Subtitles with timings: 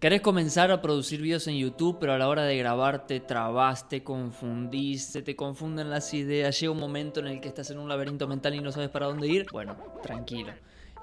[0.00, 4.02] Querés comenzar a producir videos en YouTube, pero a la hora de grabar te trabaste,
[4.02, 8.26] confundiste, te confunden las ideas, llega un momento en el que estás en un laberinto
[8.26, 9.46] mental y no sabes para dónde ir.
[9.52, 10.54] Bueno, tranquilo.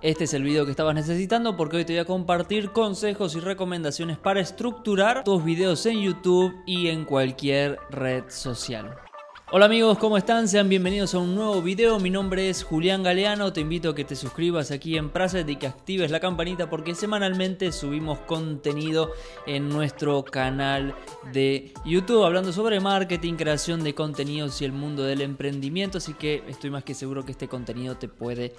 [0.02, 3.40] Este es el video que estabas necesitando porque hoy te voy a compartir consejos y
[3.40, 8.98] recomendaciones para estructurar tus videos en YouTube y en cualquier red social.
[9.50, 10.50] Hola amigos, ¿cómo están?
[10.50, 12.02] Sean bienvenidos a un nuevo video.
[12.02, 13.54] Mi nombre es Julián Galeano.
[13.54, 16.94] Te invito a que te suscribas aquí en Praset y que actives la campanita porque
[16.94, 19.14] semanalmente subimos contenido
[19.46, 20.94] en nuestro canal
[21.32, 26.00] de YouTube hablando sobre marketing, creación de contenidos y el mundo del emprendimiento.
[26.00, 28.54] Así que estoy más que seguro que este contenido te puede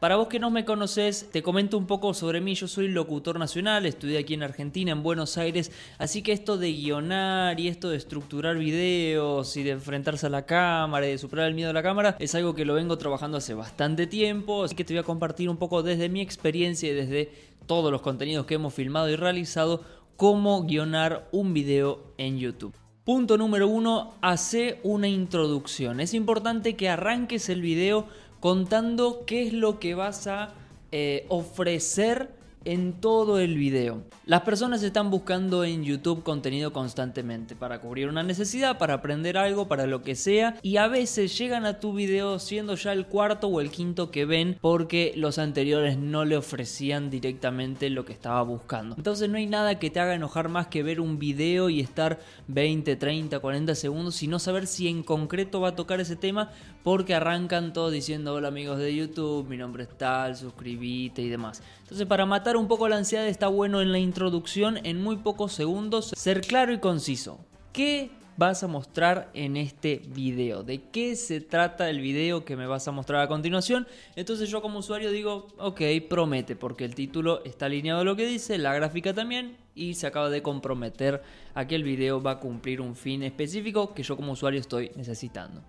[0.00, 2.54] Para vos que no me conoces, te comento un poco sobre mí.
[2.54, 5.72] Yo soy locutor nacional, estudié aquí en Argentina, en Buenos Aires.
[5.98, 10.46] Así que esto de guionar y esto de estructurar videos y de enfrentar a la
[10.46, 13.38] cámara y de superar el miedo a la cámara es algo que lo vengo trabajando
[13.38, 16.94] hace bastante tiempo, así que te voy a compartir un poco desde mi experiencia y
[16.94, 17.32] desde
[17.66, 19.82] todos los contenidos que hemos filmado y realizado
[20.16, 22.74] cómo guionar un video en YouTube.
[23.04, 26.00] Punto número uno, hace una introducción.
[26.00, 28.06] Es importante que arranques el video
[28.44, 30.52] contando qué es lo que vas a
[30.92, 32.28] eh, ofrecer
[32.64, 34.02] en todo el video.
[34.26, 39.68] Las personas están buscando en YouTube contenido constantemente para cubrir una necesidad, para aprender algo,
[39.68, 43.48] para lo que sea y a veces llegan a tu video siendo ya el cuarto
[43.48, 48.42] o el quinto que ven porque los anteriores no le ofrecían directamente lo que estaba
[48.42, 48.94] buscando.
[48.96, 52.20] Entonces no hay nada que te haga enojar más que ver un video y estar
[52.48, 56.50] 20, 30, 40 segundos y no saber si en concreto va a tocar ese tema
[56.82, 61.62] porque arrancan todos diciendo hola amigos de YouTube, mi nombre es tal, suscribite y demás.
[61.84, 65.52] Entonces para matar un poco la ansiedad está bueno en la introducción, en muy pocos
[65.52, 67.44] segundos, ser claro y conciso.
[67.74, 70.62] ¿Qué vas a mostrar en este video?
[70.62, 73.86] ¿De qué se trata el video que me vas a mostrar a continuación?
[74.16, 78.24] Entonces yo como usuario digo, ok, promete, porque el título está alineado a lo que
[78.24, 81.22] dice, la gráfica también, y se acaba de comprometer
[81.52, 84.90] a que el video va a cumplir un fin específico que yo como usuario estoy
[84.96, 85.62] necesitando.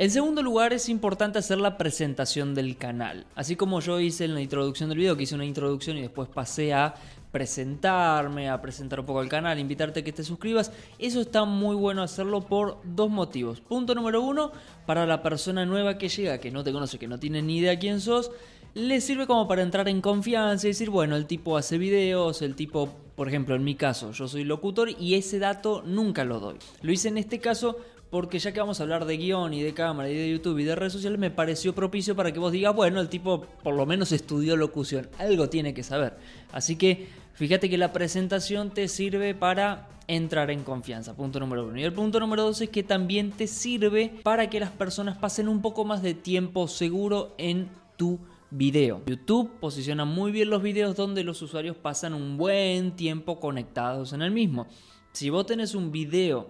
[0.00, 3.26] En segundo lugar, es importante hacer la presentación del canal.
[3.34, 6.28] Así como yo hice en la introducción del video, que hice una introducción y después
[6.28, 6.94] pasé a
[7.32, 10.70] presentarme, a presentar un poco el canal, invitarte a que te suscribas.
[11.00, 13.60] Eso está muy bueno hacerlo por dos motivos.
[13.60, 14.52] Punto número uno,
[14.86, 17.76] para la persona nueva que llega, que no te conoce, que no tiene ni idea
[17.76, 18.30] quién sos,
[18.74, 22.54] le sirve como para entrar en confianza y decir, bueno, el tipo hace videos, el
[22.54, 26.58] tipo, por ejemplo, en mi caso, yo soy locutor y ese dato nunca lo doy.
[26.82, 27.78] Lo hice en este caso
[28.10, 30.64] porque ya que vamos a hablar de guion y de cámara y de YouTube y
[30.64, 33.86] de redes sociales, me pareció propicio para que vos digas, bueno, el tipo por lo
[33.86, 36.16] menos estudió locución, algo tiene que saber.
[36.52, 41.78] Así que fíjate que la presentación te sirve para entrar en confianza, punto número uno.
[41.78, 45.48] Y el punto número dos es que también te sirve para que las personas pasen
[45.48, 48.18] un poco más de tiempo seguro en tu
[48.50, 49.02] video.
[49.06, 54.22] YouTube posiciona muy bien los videos donde los usuarios pasan un buen tiempo conectados en
[54.22, 54.66] el mismo.
[55.12, 56.48] Si vos tenés un video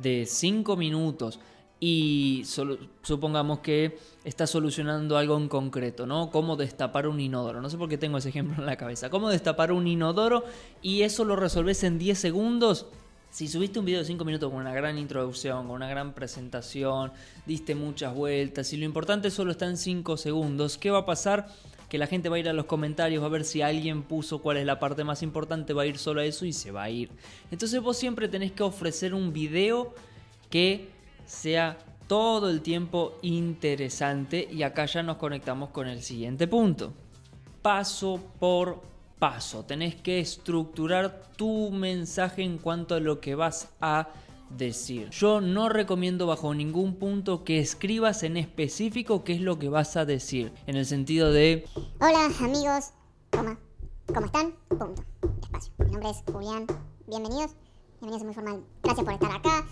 [0.00, 1.40] de 5 minutos
[1.80, 2.42] y
[3.02, 6.30] supongamos que está solucionando algo en concreto, ¿no?
[6.30, 7.62] Cómo destapar un inodoro.
[7.62, 9.08] No sé por qué tengo ese ejemplo en la cabeza.
[9.08, 10.44] Cómo destapar un inodoro
[10.82, 12.86] y eso lo resolves en 10 segundos.
[13.30, 17.12] Si subiste un video de 5 minutos con una gran introducción, con una gran presentación,
[17.46, 21.46] diste muchas vueltas y lo importante solo está en 5 segundos, ¿qué va a pasar?
[21.90, 24.38] Que la gente va a ir a los comentarios, va a ver si alguien puso
[24.38, 26.84] cuál es la parte más importante, va a ir solo a eso y se va
[26.84, 27.10] a ir.
[27.50, 29.92] Entonces vos siempre tenés que ofrecer un video
[30.48, 30.88] que
[31.26, 36.94] sea todo el tiempo interesante y acá ya nos conectamos con el siguiente punto.
[37.60, 38.80] Paso por
[39.18, 44.08] paso, tenés que estructurar tu mensaje en cuanto a lo que vas a
[44.50, 45.10] decir.
[45.10, 49.96] Yo no recomiendo bajo ningún punto que escribas en específico qué es lo que vas
[49.96, 50.52] a decir.
[50.66, 51.66] En el sentido de...
[52.00, 52.90] Hola amigos,
[53.30, 53.56] ¿cómo,
[54.06, 54.54] ¿cómo están?
[54.68, 55.02] Punto.
[55.42, 55.72] Espacio.
[55.78, 56.66] Mi nombre es Julián.
[57.06, 57.52] Bienvenidos.
[58.00, 58.64] Muy Formal.
[58.82, 59.66] Gracias por estar acá.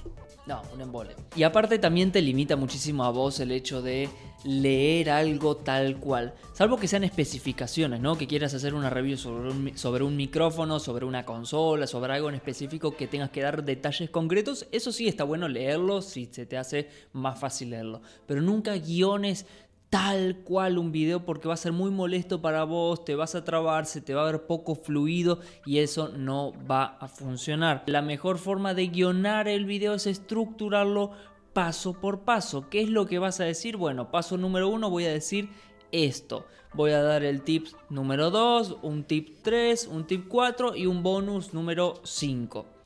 [0.46, 1.14] No, un embole.
[1.34, 4.08] Y aparte también te limita muchísimo a vos el hecho de
[4.44, 6.34] leer algo tal cual.
[6.52, 8.16] Salvo que sean especificaciones, ¿no?
[8.16, 12.28] Que quieras hacer una review sobre un, sobre un micrófono, sobre una consola, sobre algo
[12.28, 14.66] en específico que tengas que dar detalles concretos.
[14.72, 18.02] Eso sí está bueno leerlo si se te hace más fácil leerlo.
[18.26, 19.46] Pero nunca guiones
[19.90, 23.44] tal cual un video porque va a ser muy molesto para vos, te vas a
[23.44, 27.84] trabar, se te va a ver poco fluido y eso no va a funcionar.
[27.86, 31.12] La mejor forma de guionar el video es estructurarlo
[31.52, 32.68] paso por paso.
[32.68, 33.76] ¿Qué es lo que vas a decir?
[33.76, 35.48] Bueno, paso número uno voy a decir
[35.90, 36.46] esto.
[36.74, 41.02] Voy a dar el tip número 2, un tip 3, un tip 4 y un
[41.02, 42.77] bonus número 5.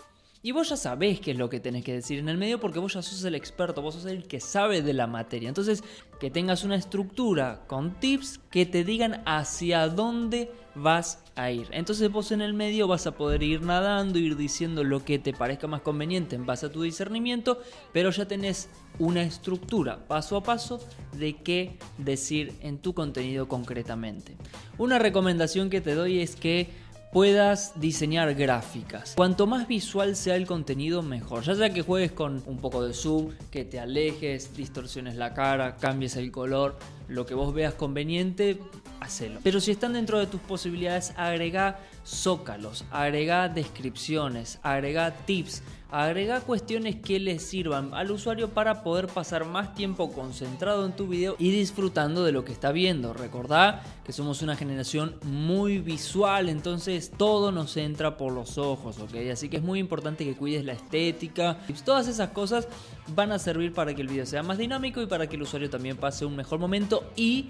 [0.45, 2.81] Y vos ya sabés qué es lo que tenés que decir en el medio porque
[2.81, 5.49] vos ya sos el experto, vos sos el que sabe de la materia.
[5.49, 5.85] Entonces,
[6.19, 11.69] que tengas una estructura con tips que te digan hacia dónde vas a ir.
[11.71, 15.33] Entonces vos en el medio vas a poder ir nadando, ir diciendo lo que te
[15.33, 17.61] parezca más conveniente en base a tu discernimiento,
[17.93, 18.69] pero ya tenés
[18.99, 20.81] una estructura paso a paso
[21.13, 24.37] de qué decir en tu contenido concretamente.
[24.77, 26.71] Una recomendación que te doy es que
[27.13, 29.13] puedas diseñar gráficas.
[29.15, 31.43] Cuanto más visual sea el contenido, mejor.
[31.43, 35.77] Ya sea que juegues con un poco de zoom, que te alejes, distorsiones la cara,
[35.77, 36.79] cambies el color,
[37.09, 38.59] lo que vos veas conveniente,
[39.03, 39.41] hacelo.
[39.43, 45.63] Pero si están dentro de tus posibilidades, agrega zócalos, agrega descripciones, agrega tips,
[45.93, 51.07] agrega cuestiones que le sirvan al usuario para poder pasar más tiempo concentrado en tu
[51.07, 53.13] video y disfrutando de lo que está viendo.
[53.13, 59.15] Recordá que somos una generación muy visual, entonces todo nos entra por los ojos, ¿ok?
[59.31, 61.59] Así que es muy importante que cuides la estética.
[61.85, 62.69] Todas esas cosas
[63.15, 65.69] van a servir para que el video sea más dinámico y para que el usuario
[65.69, 67.49] también pase un mejor momento y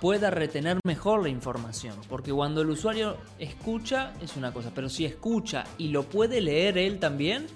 [0.00, 1.94] pueda retener mejor la información.
[2.08, 6.78] Porque cuando el usuario escucha es una cosa, pero si escucha y lo puede leer
[6.78, 7.46] él también,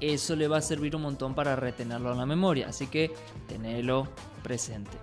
[0.00, 3.12] eso le va a servir un montón para retenerlo en la memoria, así que
[3.46, 4.08] tenelo
[4.42, 4.96] presente.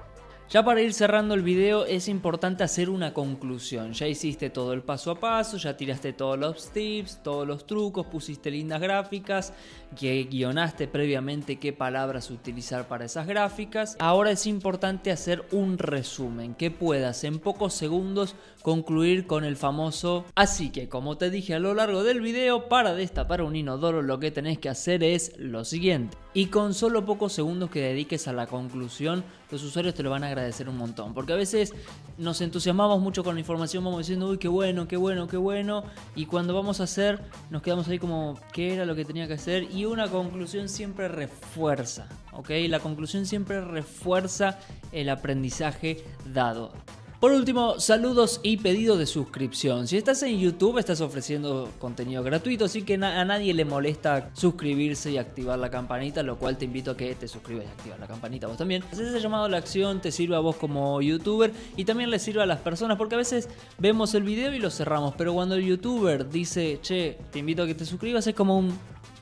[0.49, 3.91] Ya para ir cerrando el video es importante hacer una conclusión.
[3.91, 8.07] Ya hiciste todo el paso a paso, ya tiraste todos los tips, todos los trucos,
[8.07, 9.51] pusiste lindas gráficas,
[9.95, 13.95] que guionaste previamente qué palabras utilizar para esas gráficas.
[13.99, 20.25] Ahora es importante hacer un resumen que puedas en pocos segundos concluir con el famoso
[20.35, 24.19] así que como te dije a lo largo del video para destapar un inodoro lo
[24.19, 28.33] que tenés que hacer es lo siguiente y con solo pocos segundos que dediques a
[28.33, 31.13] la conclusión los usuarios te lo van a agradecer un montón.
[31.13, 31.73] Porque a veces
[32.17, 35.83] nos entusiasmamos mucho con la información, vamos diciendo, uy, qué bueno, qué bueno, qué bueno.
[36.15, 37.19] Y cuando vamos a hacer,
[37.49, 39.67] nos quedamos ahí como, ¿qué era lo que tenía que hacer?
[39.85, 42.49] Una conclusión siempre refuerza, ¿ok?
[42.67, 44.59] La conclusión siempre refuerza
[44.91, 46.03] el aprendizaje
[46.33, 46.71] dado.
[47.19, 49.87] Por último, saludos y pedido de suscripción.
[49.87, 55.09] Si estás en YouTube, estás ofreciendo contenido gratuito, así que a nadie le molesta suscribirse
[55.09, 58.05] y activar la campanita, lo cual te invito a que te suscribas y activar la
[58.05, 58.83] campanita vos también.
[58.91, 62.19] Si ese llamado a la acción te sirve a vos como youtuber y también le
[62.19, 63.49] sirve a las personas, porque a veces
[63.79, 67.65] vemos el video y lo cerramos, pero cuando el youtuber dice, che, te invito a
[67.65, 68.77] que te suscribas, es como un,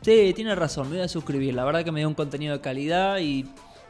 [0.06, 1.56] sí, tiene razón, me voy a suscribir.
[1.56, 3.46] La verdad que me dio un contenido de calidad y,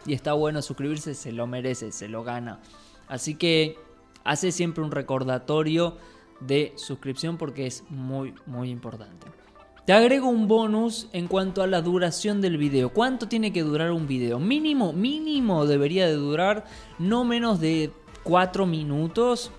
[0.06, 2.60] y está bueno suscribirse, se lo merece, se lo gana.
[3.08, 3.78] Así que
[4.24, 5.98] hace siempre un recordatorio
[6.40, 9.28] de suscripción porque es muy muy importante.
[9.86, 12.90] Te agrego un bonus en cuanto a la duración del video.
[12.90, 14.40] ¿Cuánto tiene que durar un video?
[14.40, 16.66] Mínimo, mínimo debería de durar
[16.98, 17.92] no menos de
[18.24, 19.52] 4 minutos.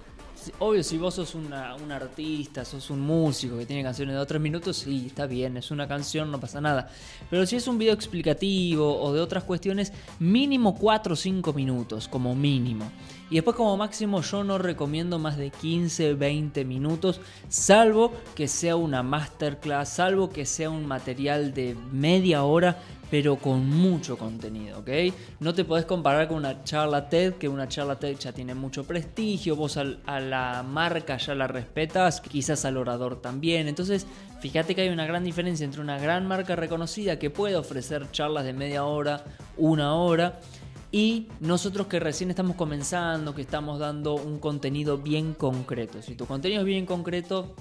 [0.59, 4.77] Obvio, si vos sos un artista, sos un músico que tiene canciones de 3 minutos,
[4.77, 6.89] sí, está bien, es una canción, no pasa nada.
[7.31, 12.09] Pero si es un video explicativo o de otras cuestiones, mínimo 4 o 5 minutos,
[12.09, 12.91] como mínimo.
[13.29, 18.77] Y después como máximo yo no recomiendo más de 15, 20 minutos, salvo que sea
[18.77, 22.79] una masterclass, salvo que sea un material de media hora,
[23.11, 24.91] pero con mucho contenido, ¿ok?
[25.41, 28.85] No te podés comparar con una charla TED, que una charla TED ya tiene mucho
[28.85, 33.69] prestigio, vos a la marca ya la respetas, quizás al orador también.
[33.69, 34.07] Entonces,
[34.41, 38.45] fíjate que hay una gran diferencia entre una gran marca reconocida que puede ofrecer charlas
[38.45, 39.25] de media hora,
[39.57, 40.41] una hora,
[40.97, 46.01] y nosotros que recién estamos comenzando, que estamos dando un contenido bien concreto.
[46.01, 47.55] Si tu contenido es bien concreto,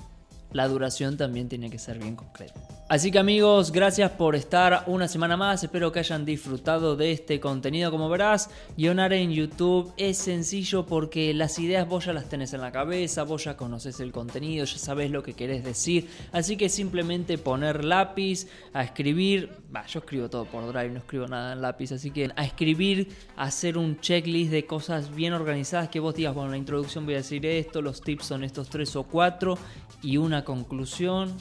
[0.54, 2.66] la duración también tiene que ser bien concreta.
[2.88, 5.62] Así que amigos, gracias por estar una semana más.
[5.62, 7.92] Espero que hayan disfrutado de este contenido.
[7.92, 12.62] Como verás, guionar en YouTube es sencillo porque las ideas vos ya las tenés en
[12.62, 16.08] la cabeza, vos ya conoces el contenido, ya sabes lo que querés decir.
[16.32, 19.50] Así que simplemente poner lápiz, a escribir.
[19.88, 21.92] Yo escribo todo por Drive, no escribo nada en lápiz.
[21.92, 26.48] Así que a escribir, hacer un checklist de cosas bien organizadas que vos digas, bueno,
[26.48, 29.58] en la introducción voy a decir esto, los tips son estos tres o cuatro
[30.02, 31.34] y una conclusión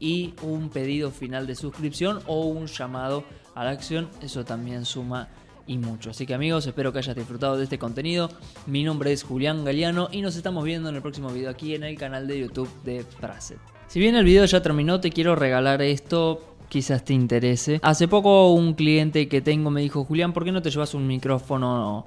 [0.00, 3.24] y un pedido final de suscripción o un llamado
[3.54, 4.08] a la acción.
[4.22, 5.28] Eso también suma
[5.66, 6.10] y mucho.
[6.10, 8.30] Así que amigos, espero que hayas disfrutado de este contenido.
[8.66, 11.84] Mi nombre es Julián Galeano y nos estamos viendo en el próximo video aquí en
[11.84, 13.58] el canal de YouTube de Praset.
[13.86, 16.53] Si bien el video ya terminó, te quiero regalar esto.
[16.74, 17.78] Quizás te interese.
[17.84, 21.06] Hace poco un cliente que tengo me dijo, Julián, ¿por qué no te llevas un
[21.06, 22.04] micrófono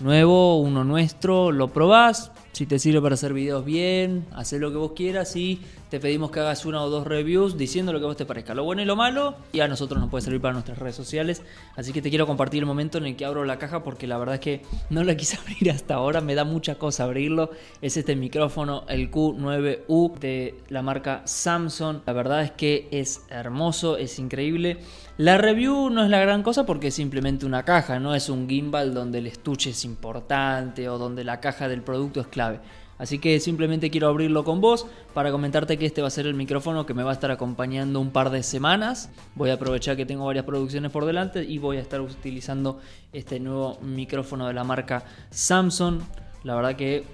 [0.00, 1.52] nuevo, uno nuestro?
[1.52, 5.60] Lo probás, si te sirve para hacer videos bien, hacer lo que vos quieras y
[5.88, 8.64] te pedimos que hagas una o dos reviews diciendo lo que vos te parezca, lo
[8.64, 11.42] bueno y lo malo, y a nosotros nos puede servir para nuestras redes sociales.
[11.76, 14.18] Así que te quiero compartir el momento en el que abro la caja porque la
[14.18, 17.50] verdad es que no la quise abrir hasta ahora, me da mucha cosa abrirlo.
[17.80, 22.00] Es este micrófono, el Q9U de la marca Samsung.
[22.06, 24.78] La verdad es que es hermoso, es increíble.
[25.16, 28.48] La review no es la gran cosa porque es simplemente una caja, no es un
[28.48, 32.60] gimbal donde el estuche es importante o donde la caja del producto es clave.
[32.98, 36.34] Así que simplemente quiero abrirlo con vos para comentarte que este va a ser el
[36.34, 39.10] micrófono que me va a estar acompañando un par de semanas.
[39.36, 42.80] Voy a aprovechar que tengo varias producciones por delante y voy a estar utilizando
[43.12, 46.00] este nuevo micrófono de la marca Samsung.
[46.42, 47.04] La verdad que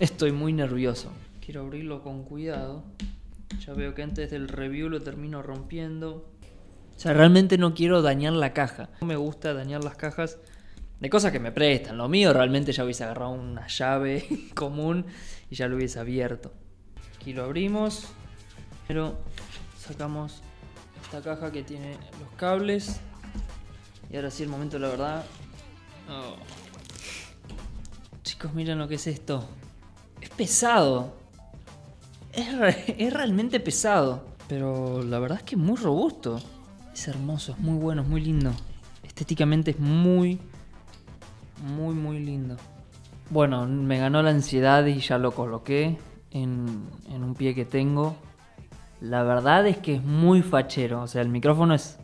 [0.00, 1.12] estoy muy nervioso.
[1.44, 2.82] Quiero abrirlo con cuidado.
[3.64, 6.26] Ya veo que antes del review lo termino rompiendo.
[6.96, 8.90] O sea, realmente no quiero dañar la caja.
[9.00, 10.38] No me gusta dañar las cajas
[11.02, 11.98] de cosas que me prestan.
[11.98, 15.04] Lo mío realmente ya hubiese agarrado una llave común
[15.50, 16.52] y ya lo hubiese abierto.
[17.16, 18.06] Aquí lo abrimos.
[18.86, 19.18] Pero
[19.76, 20.42] sacamos
[21.02, 23.00] esta caja que tiene los cables.
[24.10, 25.24] Y ahora sí el momento la verdad.
[26.08, 26.36] Oh.
[28.22, 29.48] Chicos, miren lo que es esto.
[30.20, 31.16] Es pesado.
[32.32, 32.46] Es,
[32.96, 34.24] es realmente pesado.
[34.46, 36.40] Pero la verdad es que es muy robusto.
[36.94, 38.52] Es hermoso, es muy bueno, es muy lindo.
[39.02, 40.38] Estéticamente es muy,
[41.62, 42.56] muy, muy lindo.
[43.30, 45.98] Bueno, me ganó la ansiedad y ya lo coloqué
[46.30, 48.16] en, en un pie que tengo.
[49.00, 51.02] La verdad es que es muy fachero.
[51.02, 51.98] O sea, el micrófono es,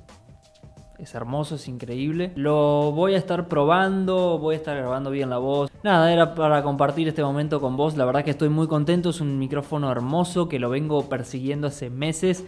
[0.99, 2.33] es hermoso, es increíble.
[2.35, 5.71] Lo voy a estar probando, voy a estar grabando bien la voz.
[5.83, 7.97] Nada, era para compartir este momento con vos.
[7.97, 9.11] La verdad que estoy muy contento.
[9.11, 12.45] Es un micrófono hermoso que lo vengo persiguiendo hace meses.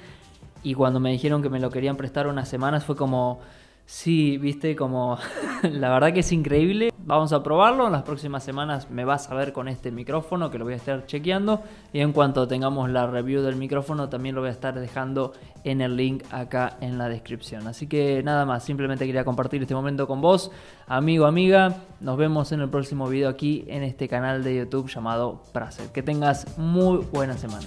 [0.63, 3.41] Y cuando me dijeron que me lo querían prestar unas semanas fue como,
[3.87, 5.17] sí, viste, como,
[5.63, 6.90] la verdad que es increíble.
[7.11, 10.59] Vamos a probarlo, en las próximas semanas me vas a ver con este micrófono que
[10.59, 11.61] lo voy a estar chequeando
[11.93, 15.33] y en cuanto tengamos la review del micrófono también lo voy a estar dejando
[15.65, 17.67] en el link acá en la descripción.
[17.67, 20.53] Así que nada más, simplemente quería compartir este momento con vos,
[20.87, 21.79] amigo, amiga.
[21.99, 25.91] Nos vemos en el próximo video aquí en este canal de YouTube llamado Praset.
[25.91, 27.67] Que tengas muy buena semana.